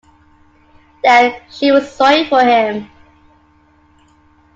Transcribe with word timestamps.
Then 1.03 1.39
she 1.51 1.71
was 1.71 1.87
sorry 1.91 2.27
for 2.27 2.39
him. 2.41 2.89